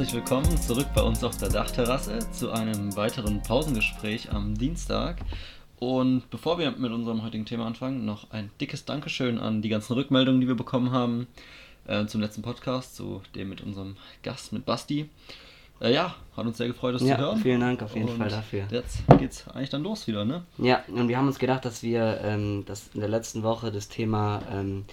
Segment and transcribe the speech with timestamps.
[0.00, 5.18] Herzlich willkommen zurück bei uns auf der Dachterrasse zu einem weiteren Pausengespräch am Dienstag.
[5.78, 9.92] Und bevor wir mit unserem heutigen Thema anfangen, noch ein dickes Dankeschön an die ganzen
[9.92, 11.26] Rückmeldungen, die wir bekommen haben
[11.86, 15.10] äh, zum letzten Podcast, zu dem mit unserem Gast, mit Basti.
[15.82, 17.38] Äh, ja, hat uns sehr gefreut, das Ja, zu hören.
[17.42, 18.68] vielen Dank auf jeden Und Fall dafür.
[18.70, 20.44] Jetzt geht's eigentlich dann los wieder, ne?
[20.56, 23.90] Ja, und wir haben uns gedacht, dass wir ähm, das in der letzten Woche das
[23.90, 24.86] Thema ähm,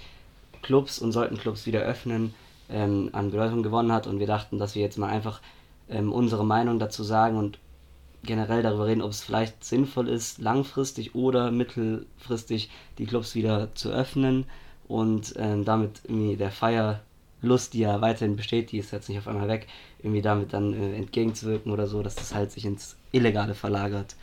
[0.63, 2.33] Clubs und sollten Clubs wieder öffnen
[2.69, 5.41] ähm, an Bedeutung gewonnen hat und wir dachten, dass wir jetzt mal einfach
[5.89, 7.59] ähm, unsere Meinung dazu sagen und
[8.23, 13.89] generell darüber reden, ob es vielleicht sinnvoll ist, langfristig oder mittelfristig die Clubs wieder zu
[13.89, 14.45] öffnen
[14.87, 19.27] und ähm, damit irgendwie der Feierlust, die ja weiterhin besteht, die ist jetzt nicht auf
[19.27, 19.67] einmal weg,
[19.99, 24.15] irgendwie damit dann äh, entgegenzuwirken oder so, dass das halt sich ins Illegale verlagert.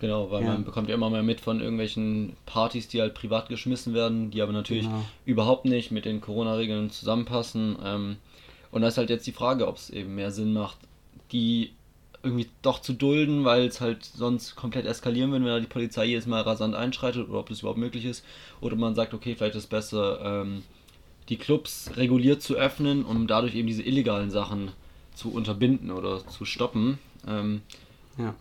[0.00, 0.48] Genau, weil Ja.
[0.52, 4.42] man bekommt ja immer mehr mit von irgendwelchen Partys, die halt privat geschmissen werden, die
[4.42, 5.04] aber natürlich Genau.
[5.24, 7.76] überhaupt nicht mit den Corona-Regeln zusammenpassen.
[7.82, 8.16] Ähm,
[8.70, 10.76] und da ist halt jetzt die Frage, ob es eben mehr Sinn macht,
[11.32, 11.72] die
[12.22, 16.06] irgendwie doch zu dulden, weil es halt sonst komplett eskalieren würde, wenn da die Polizei
[16.06, 18.24] jedes Mal rasant einschreitet oder ob das überhaupt möglich ist.
[18.60, 20.62] Oder man sagt, okay, vielleicht ist es besser, ähm,
[21.28, 24.72] die Clubs reguliert zu öffnen, um dadurch eben diese illegalen Sachen
[25.14, 26.98] zu unterbinden oder zu stoppen.
[27.26, 27.62] Ähm,
[28.18, 28.34] Ja.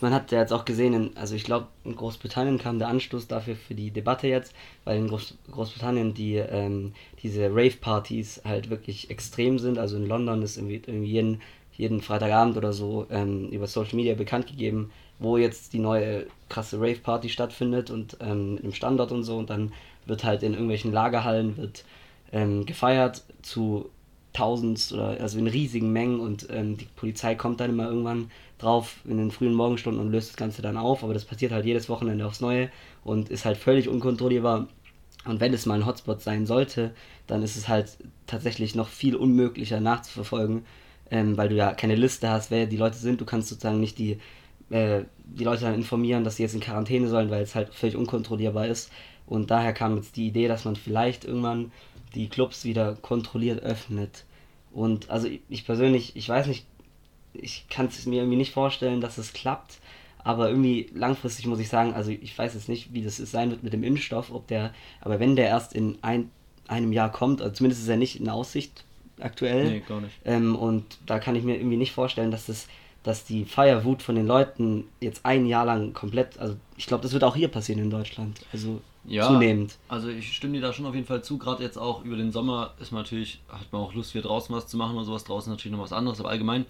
[0.00, 3.28] Man hat ja jetzt auch gesehen, in, also ich glaube, in Großbritannien kam der Anstoß
[3.28, 9.10] dafür für die Debatte jetzt, weil in Groß, Großbritannien die ähm, diese Rave-Partys halt wirklich
[9.10, 9.78] extrem sind.
[9.78, 11.40] Also in London ist irgendwie, irgendwie jeden,
[11.72, 16.80] jeden Freitagabend oder so ähm, über Social Media bekannt gegeben, wo jetzt die neue krasse
[16.80, 19.36] Rave-Party stattfindet und ähm, mit Standort und so.
[19.36, 19.72] Und dann
[20.04, 21.84] wird halt in irgendwelchen Lagerhallen wird
[22.32, 23.88] ähm, gefeiert zu
[24.32, 28.30] tausend oder also in riesigen Mengen und ähm, die Polizei kommt dann immer irgendwann
[28.62, 31.64] drauf in den frühen Morgenstunden und löst das Ganze dann auf, aber das passiert halt
[31.66, 32.70] jedes Wochenende aufs Neue
[33.04, 34.68] und ist halt völlig unkontrollierbar.
[35.24, 36.92] Und wenn es mal ein Hotspot sein sollte,
[37.26, 37.96] dann ist es halt
[38.26, 40.64] tatsächlich noch viel unmöglicher nachzuverfolgen,
[41.10, 43.20] ähm, weil du ja keine Liste hast, wer die Leute sind.
[43.20, 44.18] Du kannst sozusagen nicht die,
[44.70, 47.96] äh, die Leute dann informieren, dass sie jetzt in Quarantäne sollen, weil es halt völlig
[47.96, 48.90] unkontrollierbar ist.
[49.26, 51.70] Und daher kam jetzt die Idee, dass man vielleicht irgendwann
[52.14, 54.24] die Clubs wieder kontrolliert öffnet.
[54.72, 56.66] Und also ich- ich persönlich, ich weiß nicht,
[57.34, 59.78] ich kann es mir irgendwie nicht vorstellen, dass es klappt.
[60.24, 63.64] Aber irgendwie langfristig muss ich sagen, also ich weiß jetzt nicht, wie das sein wird
[63.64, 66.30] mit dem Impfstoff, ob der, aber wenn der erst in ein,
[66.68, 68.84] einem Jahr kommt, also zumindest ist er nicht in Aussicht
[69.20, 69.70] aktuell.
[69.70, 70.14] nee, gar nicht.
[70.24, 72.68] Ähm, und da kann ich mir irgendwie nicht vorstellen, dass das,
[73.02, 77.12] dass die Feierwut von den Leuten jetzt ein Jahr lang komplett, also ich glaube, das
[77.12, 78.40] wird auch hier passieren in Deutschland.
[78.52, 79.76] Also Ja, zunehmend.
[79.88, 81.36] Also ich stimme dir da schon auf jeden Fall zu.
[81.36, 84.54] Gerade jetzt auch über den Sommer ist man natürlich, hat man auch Lust, wieder draußen
[84.54, 85.24] was zu machen oder sowas.
[85.24, 86.64] Draußen natürlich noch was anderes, aber allgemein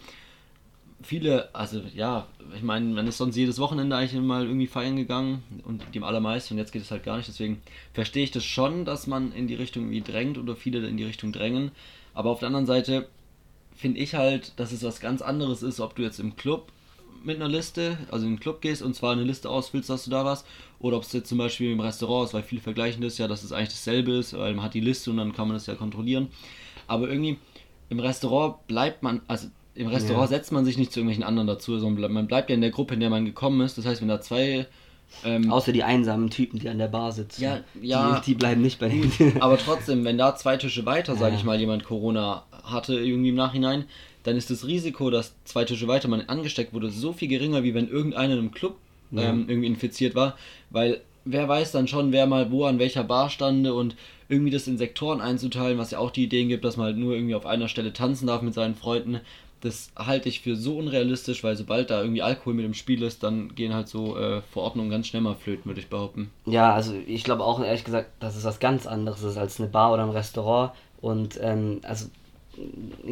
[1.03, 5.43] viele, also ja, ich meine, man ist sonst jedes Wochenende eigentlich mal irgendwie feiern gegangen
[5.65, 7.29] und die allermeisten und jetzt geht es halt gar nicht.
[7.29, 10.97] Deswegen verstehe ich das schon, dass man in die Richtung irgendwie drängt oder viele in
[10.97, 11.71] die Richtung drängen.
[12.15, 13.09] Aber auf der anderen Seite
[13.75, 16.73] finde ich halt, dass es was ganz anderes ist, ob du jetzt im Club
[17.25, 20.11] mit einer Liste, also in den Club gehst und zwar eine Liste ausfüllst, dass du
[20.11, 20.47] da warst,
[20.81, 23.45] oder ob es jetzt zum Beispiel im Restaurant ist, weil viele vergleichen das ja, dass
[23.45, 25.75] es eigentlich dasselbe ist, weil man hat die Liste und dann kann man das ja
[25.75, 26.29] kontrollieren.
[26.89, 27.39] Aber irgendwie
[27.89, 30.37] im Restaurant bleibt man, also im Restaurant Ja.
[30.37, 32.95] setzt man sich nicht zu irgendwelchen anderen dazu, sondern man bleibt ja in der Gruppe,
[32.95, 33.79] in der man gekommen ist.
[33.79, 34.67] Das heißt, wenn da zwei
[35.25, 37.43] ähm, Außer die einsamen Typen, die an der Bar sitzen.
[37.43, 38.19] Ja, ja.
[38.21, 39.13] Die, die bleiben nicht bei denen.
[39.41, 41.39] aber trotzdem, wenn da zwei Tische weiter, sage Ja.
[41.39, 43.85] ich mal, jemand Corona hatte irgendwie im Nachhinein,
[44.23, 47.75] dann ist das Risiko, dass zwei Tische weiter man angesteckt wurde, so viel geringer, wie
[47.75, 48.77] wenn irgendeiner im Club
[49.15, 50.39] ähm, irgendwie infiziert war,
[50.71, 53.95] weil wer weiß dann schon, wer mal wo an welcher Bar stande und
[54.31, 57.15] irgendwie das in Sektoren einzuteilen, was ja auch die Ideen gibt, dass man halt nur
[57.15, 59.21] irgendwie auf einer Stelle tanzen darf mit seinen Freunden.
[59.63, 63.23] Das halte ich für so unrealistisch, weil sobald da irgendwie Alkohol mit im Spiel ist,
[63.23, 66.31] dann gehen halt so äh, Verordnungen ganz schnell mal flöten, würde ich behaupten.
[66.47, 69.69] Ja, also ich glaube auch ehrlich gesagt, dass es was ganz anderes ist als eine
[69.69, 70.73] Bar oder ein Restaurant.
[71.01, 72.07] Und ähm, also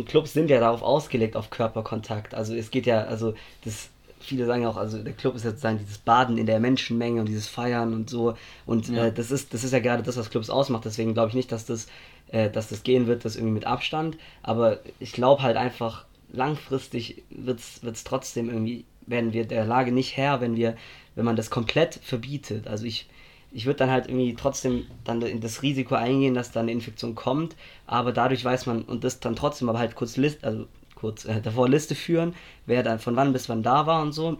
[0.07, 2.35] Clubs sind ja darauf ausgelegt, auf Körperkontakt.
[2.35, 3.89] Also es geht ja, also das,
[4.21, 7.27] viele sagen auch, also der Club ist jetzt sagen, dieses Baden in der Menschenmenge und
[7.27, 8.35] dieses Feiern und so.
[8.67, 9.07] Und Ja.
[9.07, 10.85] äh, das ist, das ist ja gerade das, was Clubs ausmacht.
[10.85, 11.87] Deswegen glaube ich nicht, dass das,
[12.29, 14.19] äh, dass das gehen wird, das irgendwie mit Abstand.
[14.43, 20.17] Aber ich glaube halt einfach, langfristig wird es trotzdem irgendwie, werden wir der Lage nicht
[20.17, 20.77] Herr, wenn wir,
[21.15, 22.67] wenn man das komplett verbietet.
[22.69, 23.09] Also ich,
[23.53, 27.15] ich würde dann halt irgendwie trotzdem dann in das Risiko eingehen, dass dann eine Infektion
[27.15, 27.57] kommt,
[27.87, 31.41] aber dadurch weiß man und das dann trotzdem aber halt kurz Liste, also kurz äh,
[31.41, 32.35] davor Liste führen,
[32.67, 34.39] wer dann von wann bis wann da war und so.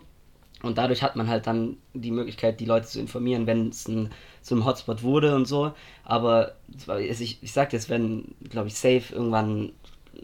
[0.63, 4.11] Und dadurch hat man halt dann die Möglichkeit, die Leute zu informieren, wenn es ein,
[4.43, 5.73] zu einem Hotspot wurde und so.
[6.05, 9.73] Aber zwar- ich, ich sag jetzt, wenn, glaube ich, safe irgendwann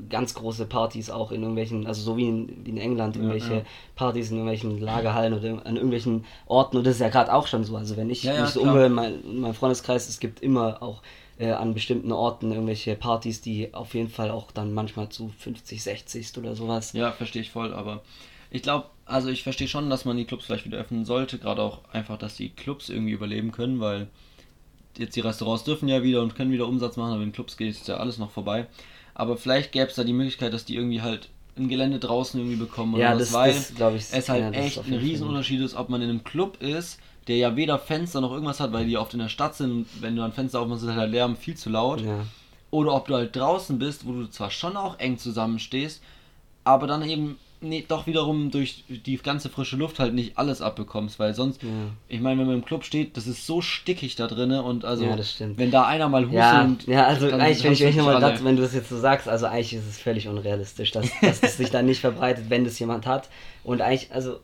[0.09, 3.55] ganz große Partys auch in irgendwelchen, also so wie in, wie in England, Ja, irgendwelche
[3.55, 3.63] ja.
[3.95, 6.77] Partys in irgendwelchen Lagerhallen oder an irgendwelchen Orten.
[6.77, 7.77] Und das ist ja gerade auch schon so.
[7.77, 10.83] Also wenn ich Ja, ja, mich so umhöre in, mein, meinem Freundeskreis, es gibt immer
[10.83, 11.03] auch
[11.39, 15.83] äh, an bestimmten Orten irgendwelche Partys, die auf jeden Fall auch dann manchmal zu 50,
[15.83, 16.93] 60 oder sowas.
[16.93, 18.03] Ja, verstehe ich voll, aber
[18.51, 21.63] ich glaube, also ich verstehe schon, dass man die Clubs vielleicht wieder öffnen sollte, gerade
[21.63, 24.09] auch einfach, dass die Clubs irgendwie überleben können, weil
[24.99, 27.75] jetzt die Restaurants dürfen ja wieder und können wieder Umsatz machen, aber in Clubs geht
[27.75, 28.67] es ja alles noch vorbei.
[29.19, 32.57] Aber vielleicht gäbe es da die Möglichkeit, dass die irgendwie halt ein Gelände draußen irgendwie
[32.59, 35.89] bekommen oder Ja, das- weil das ich, es halt ja, echt ein Riesenunterschied ist, ob
[35.89, 39.15] man in einem Club ist, der ja weder Fenster noch irgendwas hat, weil die oft
[39.15, 41.71] in der Stadt sind wenn du ein Fenster aufmachst, ist halt der Lärm viel zu
[41.71, 42.03] laut.
[42.03, 42.27] Ja.
[42.71, 46.03] Oder ob du halt draußen bist, wo du zwar schon auch eng zusammenstehst,
[46.65, 51.19] aber dann eben nee, doch wiederum durch die ganze frische Luft halt nicht alles abbekommst,
[51.19, 51.69] weil sonst, Ja.
[52.09, 55.05] ich meine, wenn man im Club steht, das ist so stickig da drinne und also,
[55.05, 55.17] Ja,
[55.57, 58.21] wenn da einer mal hustet, Ja, ja, also eigentlich, wenn ich, wenn du ich nochmal
[58.21, 61.41] dazu, wenn du das jetzt so sagst, also eigentlich ist es völlig unrealistisch, dass, dass
[61.41, 63.29] das sich dann nicht verbreitet, wenn das jemand hat.
[63.65, 64.41] Und eigentlich, also,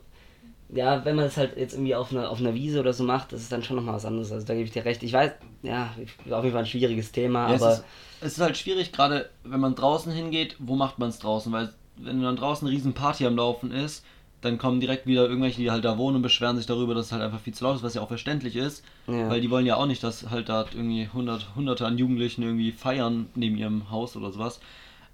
[0.69, 3.31] ja, wenn man es halt jetzt irgendwie auf einer, auf einer Wiese oder so macht,
[3.31, 4.31] das ist dann schon nochmal was anderes.
[4.31, 5.03] Also da gebe ich dir recht.
[5.03, 5.31] Ich weiß,
[5.61, 5.93] ja,
[6.31, 7.85] auf jeden Fall ein schwieriges Thema, Ja, aber es, ist,
[8.21, 11.51] es ist halt schwierig, gerade wenn man draußen hingeht, wo macht man es draußen?
[11.51, 14.03] Weil wenn dann draußen eine riesen Party am Laufen ist,
[14.41, 17.11] dann kommen direkt wieder irgendwelche, die halt da wohnen und beschweren sich darüber, dass es
[17.13, 19.29] halt einfach viel zu laut ist, was ja auch verständlich ist, Ja.
[19.29, 22.73] weil die wollen ja auch nicht, dass halt da irgendwie hundert, hunderte an Jugendlichen irgendwie
[22.73, 24.59] feiern neben ihrem Haus oder sowas.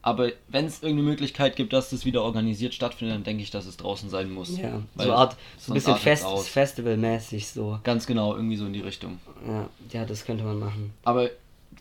[0.01, 3.65] Aber wenn es irgendeine Möglichkeit gibt, dass das wieder organisiert stattfindet, dann denke ich, dass
[3.65, 4.57] es draußen sein muss.
[4.57, 6.25] ja, Weil so Art, so ein bisschen Fest.
[6.47, 7.79] Festivalmäßig so.
[7.83, 9.19] Ganz genau, irgendwie so in die Richtung.
[9.45, 10.93] Ja, ja, das könnte man machen.
[11.03, 11.29] Aber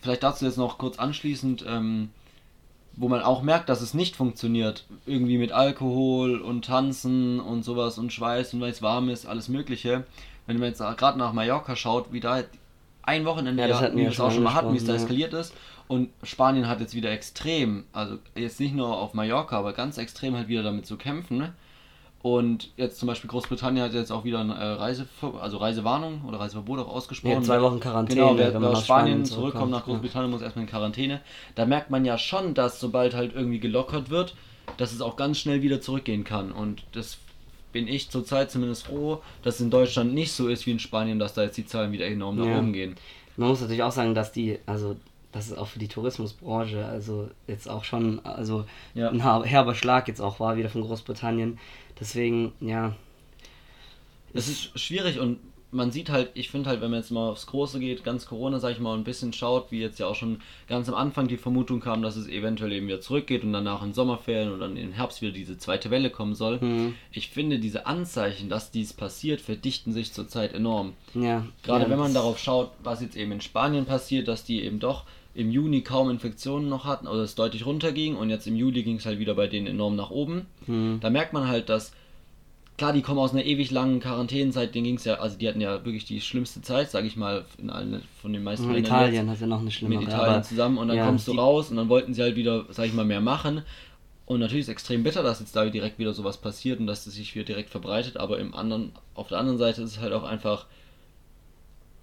[0.01, 2.09] vielleicht dazu jetzt noch kurz anschließend, ähm,
[2.95, 4.85] wo man auch merkt, dass es nicht funktioniert.
[5.05, 9.47] Irgendwie mit Alkohol und Tanzen und sowas und Schweiß und weil es warm ist, alles
[9.47, 10.05] Mögliche.
[10.47, 12.43] Wenn man jetzt gerade nach Mallorca schaut, wie da
[13.03, 14.93] ein Wochenende, Ja, das hatten wie wir es auch schon mal hatten, wie es da
[14.93, 14.99] ja.
[14.99, 15.53] eskaliert ist.
[15.87, 20.35] Und Spanien hat jetzt wieder extrem, also jetzt nicht nur auf Mallorca, aber ganz extrem
[20.35, 21.37] halt wieder damit zu kämpfen.
[21.37, 21.53] Ne?
[22.21, 25.07] Und jetzt zum Beispiel Großbritannien hat jetzt auch wieder eine äh, Reise,
[25.39, 27.35] also Reisewarnung oder Reiseverbot auch ausgesprochen.
[27.35, 30.29] Ja, zwei Wochen Quarantäne, Genau, wer, wenn wer man aus Spanien Spanien zurückkommt nach Großbritannien,
[30.29, 31.21] muss erstmal in Quarantäne.
[31.55, 34.35] Da merkt man ja schon, dass sobald halt irgendwie gelockert wird,
[34.75, 36.51] dass es auch ganz schnell wieder zurückgehen kann.
[36.51, 37.17] Und das
[37.71, 41.19] bin ich zurzeit zumindest froh, dass es in Deutschland nicht so ist wie in Spanien,
[41.19, 42.57] dass da jetzt die Zahlen wieder enorm nach Ja.
[42.57, 42.95] oben gehen.
[43.37, 44.97] Man muss natürlich auch sagen, dass die, also
[45.31, 48.65] das ist auch für die Tourismusbranche, also jetzt auch schon, also
[48.95, 49.09] Ja.
[49.09, 51.59] ein herber Schlag jetzt auch war wieder von Großbritannien.
[51.99, 52.95] Deswegen, ja,
[54.33, 55.39] Es ist schwierig und
[55.71, 58.59] man sieht halt, ich finde halt, wenn man jetzt mal aufs Große geht, ganz Corona,
[58.59, 61.37] sag ich mal, ein bisschen schaut, wie jetzt ja auch schon ganz am Anfang die
[61.37, 64.93] Vermutung kam, dass es eventuell eben wieder zurückgeht und danach in Sommerferien und dann im
[64.93, 66.59] Herbst wieder diese zweite Welle kommen soll.
[66.59, 66.95] Mhm.
[67.11, 70.93] Ich finde, diese Anzeichen, dass dies passiert, verdichten sich zurzeit enorm.
[71.13, 71.45] ja.
[71.63, 74.79] Gerade ja, wenn man darauf schaut, was jetzt eben in Spanien passiert, dass die eben
[74.79, 75.03] doch
[75.35, 78.97] im Juni kaum Infektionen noch hatten oder es deutlich runterging und jetzt im Juli ging
[78.97, 80.47] es halt wieder bei denen enorm nach oben.
[80.65, 80.99] Mhm.
[81.01, 81.91] Da merkt man halt, dass
[82.79, 85.61] klar, die kommen aus einer ewig langen Quarantänezeit, denen ging es ja, also die hatten
[85.61, 88.91] ja wirklich die schlimmste Zeit, sage ich mal, in allen von den meisten Und Ländern
[88.91, 89.99] Italien hat ja noch eine jetzt, schlimmere.
[89.99, 92.35] mit Italien aber, zusammen und dann ja, kommst du raus und dann wollten sie halt
[92.35, 93.61] wieder, sag ich mal, mehr machen.
[94.25, 97.05] Und natürlich ist es extrem bitter, dass jetzt da direkt wieder sowas passiert und dass
[97.05, 100.13] es sich wieder direkt verbreitet, aber im anderen, auf der anderen Seite ist es halt
[100.13, 100.65] auch einfach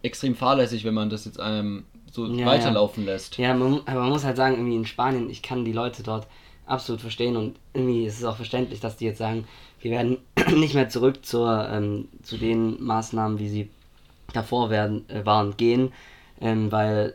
[0.02, 3.38] extrem fahrlässig, wenn man das jetzt einem so Ja, weiterlaufen lässt.
[3.38, 6.26] Ja, man, aber man muss halt sagen, irgendwie in Spanien, ich kann die Leute dort
[6.66, 9.46] absolut verstehen und irgendwie ist es auch verständlich, dass die jetzt sagen,
[9.80, 10.18] wir werden
[10.54, 13.70] nicht mehr zurück zur, ähm, zu den Maßnahmen, wie sie
[14.32, 15.92] davor werden, äh, waren, gehen,
[16.40, 17.14] ähm, weil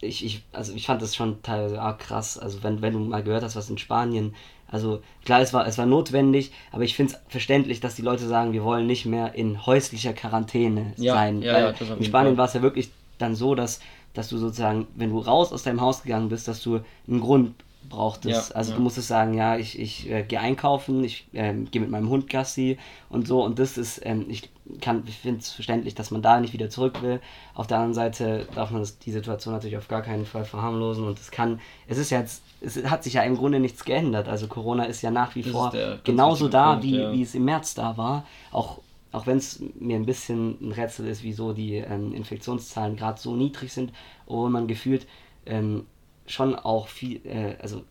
[0.00, 3.22] ich, ich, also ich fand das schon teilweise arg krass, also wenn, wenn du mal
[3.22, 4.34] gehört hast, was in Spanien,
[4.68, 8.26] also klar, es war, es war notwendig, aber ich finde es verständlich, dass die Leute
[8.26, 12.46] sagen, wir wollen nicht mehr in häuslicher Quarantäne Ja, sein, ja, ja, in Spanien war
[12.46, 13.80] es ja wirklich dann so, dass,
[14.12, 17.54] dass du sozusagen, wenn du raus aus deinem Haus gegangen bist, dass du einen Grund
[17.88, 18.50] brauchtest.
[18.50, 18.76] Ja, also ja.
[18.76, 22.28] du musstest sagen, ja, ich, ich äh, gehe einkaufen, ich ähm, gehe mit meinem Hund
[22.28, 22.78] Gassi
[23.08, 24.50] und so und das ist, ähm, ich
[24.80, 27.20] kann, ich finde es verständlich, dass man da nicht wieder zurück will.
[27.54, 31.06] Auf der anderen Seite darf man das, die Situation natürlich auf gar keinen Fall verharmlosen
[31.06, 34.28] und es kann, es ist ja jetzt, es hat sich ja im Grunde nichts geändert.
[34.28, 35.72] Also Corona ist ja nach wie Das vor
[36.04, 37.12] genauso da, Punkt, wie, ja.
[37.12, 38.24] wie es im März da war.
[38.50, 38.78] Auch
[39.12, 43.34] auch wenn es mir ein bisschen ein Rätsel ist, wieso die ähm, Infektionszahlen gerade so
[43.34, 43.92] niedrig sind,
[44.26, 45.06] obwohl man gefühlt
[45.46, 45.86] ähm,
[46.26, 47.84] schon auch viel, äh, also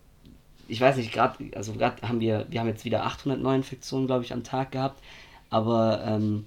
[0.68, 4.24] ich weiß nicht, gerade, also gerade haben wir, wir haben jetzt wieder 800 Neuinfektionen, glaube
[4.24, 5.02] ich, am Tag gehabt,
[5.50, 6.46] aber ähm,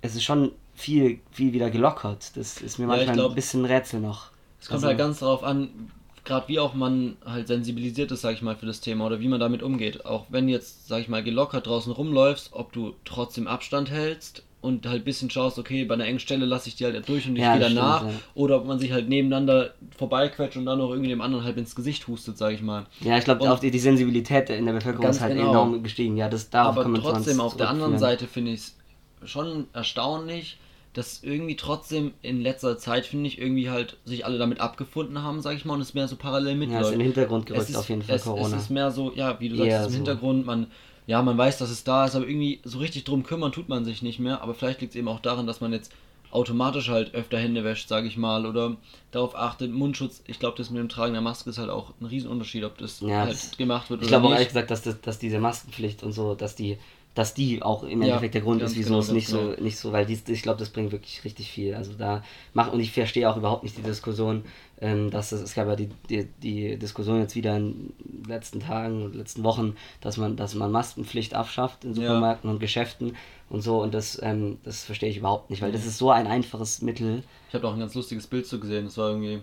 [0.00, 2.36] es ist schon viel, viel wieder gelockert.
[2.36, 4.30] Das ist mir Ja, manchmal glaub, ein bisschen ein Rätsel noch.
[4.60, 5.90] Es kommt Also- halt ganz darauf an,
[6.24, 9.28] gerade wie auch man halt sensibilisiert ist, sag ich mal, für das Thema oder wie
[9.28, 10.04] man damit umgeht.
[10.06, 14.86] Auch wenn jetzt, sag ich mal, gelockert draußen rumläufst, ob du trotzdem Abstand hältst und
[14.86, 17.36] halt ein bisschen schaust, okay, bei einer engen Stelle lasse ich die halt durch und
[17.36, 18.00] ich Ja, gehe danach.
[18.00, 18.18] stimmt, ja.
[18.34, 21.74] Oder ob man sich halt nebeneinander vorbeiquetscht und dann noch irgendwie dem anderen halt ins
[21.74, 22.86] Gesicht hustet, sag ich mal.
[23.00, 25.50] Ja, ich glaube, auch die, die Sensibilität in der Bevölkerung ist halt genau.
[25.50, 26.16] enorm gestiegen.
[26.16, 27.98] Ja, das kann man trotzdem, auf der anderen.
[27.98, 28.76] Seite finde ich es
[29.24, 30.58] schon erstaunlich,
[30.92, 35.42] dass irgendwie trotzdem in letzter Zeit, finde ich, irgendwie halt sich alle damit abgefunden haben,
[35.42, 36.80] sag ich mal, und es mehr so parallel mitläuft.
[36.80, 38.56] Ja, ist in den Hintergrund gerückt ist, auf jeden Fall es, Corona.
[38.56, 39.96] Es ist mehr so, ja, wie du sagst, ist im so.
[39.96, 40.68] Hintergrund, man,
[41.06, 43.84] ja, man weiß, dass es da ist, aber irgendwie so richtig drum kümmern tut man
[43.84, 45.92] sich nicht mehr, aber vielleicht liegt es eben auch daran, dass man jetzt
[46.32, 48.76] automatisch halt öfter Hände wäscht, sage ich mal, oder
[49.12, 52.06] darauf achtet, Mundschutz, ich glaube, das mit dem Tragen der Maske ist halt auch ein
[52.06, 54.38] Riesenunterschied, ob das Ja, halt das- gemacht wird Ich oder glaube auch nicht.
[54.38, 56.76] ehrlich gesagt, dass, das, dass diese Maskenpflicht und so, dass die,
[57.16, 59.60] dass die auch im Ja, Endeffekt der Grund ist, wieso genau, es nicht so, genau.
[59.62, 61.74] nicht so, weil dies, ich glaube, das bringt wirklich richtig viel.
[61.74, 62.22] Also da
[62.54, 64.44] mach und ich verstehe auch überhaupt nicht die Diskussion,
[64.80, 68.60] ähm, dass es, es gab ja die, die, die Diskussion jetzt wieder in den letzten
[68.60, 71.96] Tagen und letzten Wochen, dass man, dass man Maskenpflicht abschafft in Ja.
[71.96, 73.16] Supermärkten und Geschäften
[73.48, 76.26] und so und das, ähm, das verstehe ich überhaupt nicht, weil das ist so ein
[76.28, 77.22] einfaches Mittel.
[77.48, 78.84] Ich habe auch ein ganz lustiges Bild so gesehen.
[78.84, 79.40] Das war irgendwie,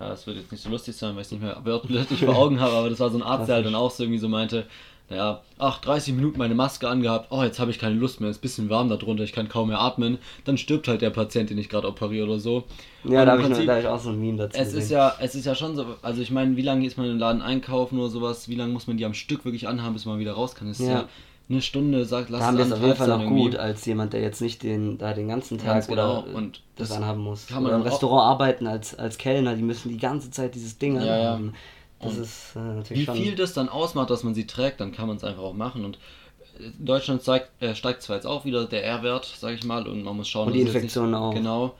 [0.00, 2.36] ja, das wird jetzt nicht so lustig sein, weil ich es nicht mehr wörtlich vor
[2.36, 4.28] Augen habe, aber das war so ein Arzt, der halt dann auch so irgendwie so
[4.28, 4.66] meinte,
[5.12, 8.38] naja, ach, 30 Minuten meine Maske angehabt, oh, jetzt habe ich keine Lust mehr, ist
[8.38, 11.50] ein bisschen warm da drunter, ich kann kaum mehr atmen, dann stirbt halt der Patient,
[11.50, 12.64] den ich gerade operiere oder so.
[13.04, 14.58] Ja, Und da habe ich, noch- da ich auch so ein Meme dazu.
[14.58, 14.80] es gesehen.
[14.82, 17.18] ist ja, es ist ja schon so, also ich meine, wie lange ist man im
[17.18, 20.18] Laden einkaufen oder sowas, wie lange muss man die am Stück wirklich anhaben, bis man
[20.18, 20.68] wieder raus kann?
[20.68, 20.92] Das ist Ja.
[20.92, 21.04] ja,
[21.50, 23.42] eine Stunde, sagt, lass da haben wir es auf jeden Fall noch irgendwie.
[23.42, 26.20] gut, als jemand, der jetzt nicht den, da den ganzen Tag Ganz genau.
[26.22, 27.46] oder äh, Und das, das anhaben muss.
[27.48, 30.78] kann man oder im Restaurant arbeiten als, als Kellner, die müssen die ganze Zeit dieses
[30.78, 31.40] Ding Ja, ja.
[32.02, 34.92] Das Und ist äh, natürlich Wie viel das dann ausmacht, dass man sie trägt, dann
[34.92, 35.84] kann man es einfach auch machen.
[35.84, 35.98] Und
[36.58, 40.02] in Deutschland steigt, äh, steigt zwar jetzt auch wieder der R-Wert, sage ich mal, und
[40.02, 41.34] man muss schauen, Und die Infektionen auch.
[41.34, 41.74] Genau.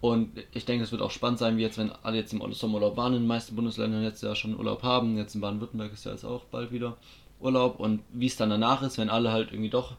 [0.00, 2.96] Und ich denke, es wird auch spannend sein, wie jetzt, wenn alle jetzt im Sommerurlaub
[2.96, 5.16] waren, in den meisten Bundesländern jetzt ja schon Urlaub haben.
[5.16, 6.96] Jetzt in Baden-Württemberg ist ja jetzt auch bald wieder
[7.40, 7.80] Urlaub.
[7.80, 9.96] Und wie es dann danach ist, wenn alle halt irgendwie doch,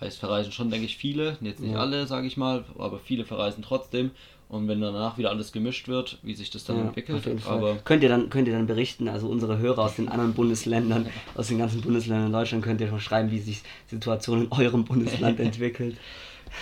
[0.00, 1.80] weil es verreisen schon, denke ich, viele, jetzt nicht Ja.
[1.80, 4.10] alle, sage ich mal, aber viele verreisen trotzdem.
[4.48, 7.22] Und wenn danach wieder alles gemischt wird, wie sich das dann Ja, entwickelt.
[7.46, 11.06] Aber könnt ihr dann könnt ihr dann berichten, also unsere Hörer aus den anderen Bundesländern,
[11.34, 14.52] aus den ganzen Bundesländern in Deutschland könnt ihr schon schreiben, wie sich die Situation in
[14.52, 15.96] eurem Bundesland entwickelt.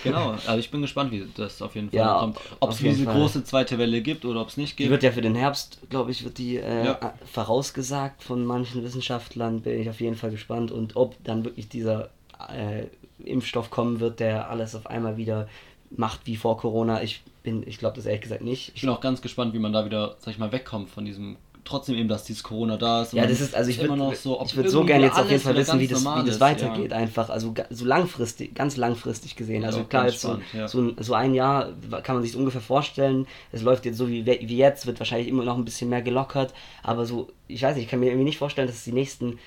[0.02, 2.38] Genau, also ich bin gespannt, wie das auf jeden Fall Ja, kommt.
[2.59, 3.14] Ob es diese Fall.
[3.14, 4.90] große zweite Welle gibt oder ob es nicht Die gibt.
[4.90, 7.14] wird ja für den Herbst, glaube ich, wird die äh, Ja.
[7.25, 9.61] vorausgesagt von manchen Wissenschaftlern.
[9.61, 10.73] Bin ich auf jeden Fall gespannt.
[10.73, 12.11] Und ob dann wirklich dieser
[12.52, 12.87] äh,
[13.25, 15.49] Impfstoff kommen wird, der alles auf einmal wieder
[15.90, 17.02] macht wie vor Corona.
[17.02, 18.73] Ich bin, ich glaube das ehrlich gesagt nicht.
[18.75, 21.37] ich bin auch ganz gespannt, wie man da wieder, sag ich mal, wegkommt von diesem,
[21.64, 23.12] trotzdem eben, dass dieses Corona da ist.
[23.12, 25.19] und Ja, das ist, also ich immer würde noch so, ich würd so gerne jetzt
[25.19, 26.97] auf jeden Fall wissen, wie das, wie das weitergeht, ja.
[26.97, 27.28] einfach.
[27.28, 29.64] Also so langfristig, ganz langfristig gesehen.
[29.64, 30.69] Also Ja, klar, ganz jetzt so, spannend, ja.
[30.69, 33.26] so, ein, so ein Jahr kann man sich ungefähr vorstellen.
[33.52, 36.55] Es läuft jetzt so wie, wie jetzt, wird wahrscheinlich immer noch ein bisschen mehr gelockert.
[36.83, 39.38] Aber so, ich weiß nicht, ich kann mir irgendwie nicht vorstellen, dass es die nächsten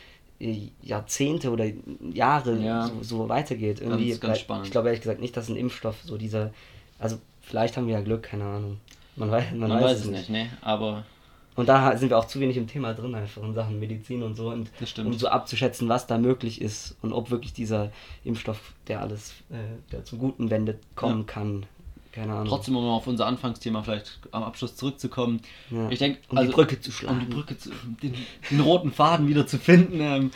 [0.81, 1.65] Jahrzehnte oder
[2.13, 2.87] Jahre Ja.
[2.87, 3.81] so, so weitergeht.
[3.81, 4.65] Irgendwie, Ganz, ganz spannend.
[4.65, 6.51] Ich glaube ehrlich gesagt nicht, dass ein Impfstoff so dieser,
[6.97, 8.77] also vielleicht haben wir ja Glück, keine Ahnung.
[9.15, 10.29] Man weiß, man Man, weiß, es nicht.
[10.29, 10.49] ne?
[10.61, 11.03] Aber
[11.55, 14.35] Und da sind wir auch zu wenig im Thema drin, einfach in Sachen Medizin und
[14.35, 14.49] so.
[14.49, 17.91] Und um so abzuschätzen, was da möglich ist und ob wirklich dieser
[18.23, 19.55] Impfstoff, der alles, äh,
[19.91, 21.65] der zum Guten wendet, kommen kann.
[22.11, 22.47] Keine Ahnung.
[22.47, 25.41] trotzdem, um auf unser Anfangsthema vielleicht am Abschluss zurückzukommen.
[25.69, 25.89] Ja.
[25.89, 27.19] Ich denke, Um die Brücke zu schlagen.
[27.19, 27.69] Um die Brücke zu,
[28.01, 28.13] den,
[28.49, 29.99] den roten Faden wieder zu finden.
[30.01, 30.31] Ähm,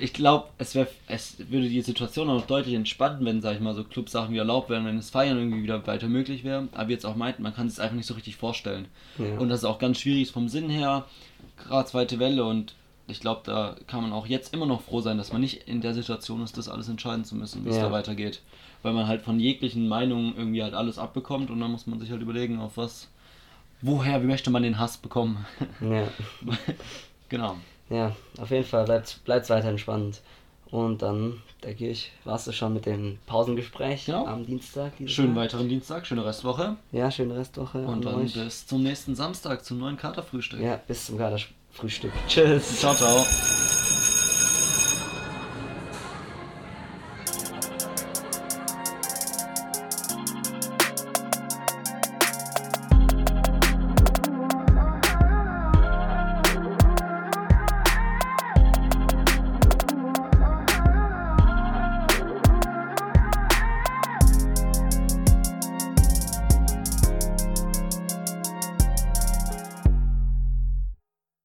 [0.00, 3.74] ich glaube, es, wär- es würde die Situation auch deutlich entspannen, wenn, sag ich mal,
[3.74, 6.68] so Clubsachen wieder erlaubt werden, wenn das Feiern irgendwie wieder weiter möglich wäre.
[6.72, 8.86] Aber wie jetzt auch meinten, man kann es einfach nicht so richtig vorstellen.
[9.18, 9.38] Ja.
[9.38, 11.04] Und das ist auch ganz schwierig vom Sinn her,
[11.56, 12.74] gerade zweite Welle und
[13.08, 15.80] ich glaube, da kann man auch jetzt immer noch froh sein, dass man nicht in
[15.80, 17.86] der Situation ist, das alles entscheiden zu müssen, wie es Ja.
[17.86, 18.42] da weitergeht.
[18.82, 22.10] Weil man halt von jeglichen Meinungen irgendwie halt alles abbekommt und dann muss man sich
[22.10, 23.08] halt überlegen, auf was,
[23.82, 25.44] woher, wie möchte man den Hass bekommen.
[25.80, 26.08] Ja.
[27.28, 27.56] genau.
[27.90, 30.20] ja, auf jeden Fall bleibt es weiterhin spannend.
[30.72, 34.26] Und dann, denke ich, war es das schon mit dem Pausengespräch Genau.
[34.26, 34.92] am Dienstag.
[35.06, 35.42] Schönen Mal.
[35.44, 37.78] weiteren Dienstag, schöne Restwoche Ja, schöne Restwoche.
[37.86, 38.34] und an dann euch.
[38.34, 40.60] bis zum nächsten Samstag zum neuen Katerfrühstück.
[40.60, 41.18] Ja, bis zum
[41.76, 42.12] Kaderfrühstück.
[42.28, 42.80] Tschüss.
[42.80, 43.65] Ciao, ciao.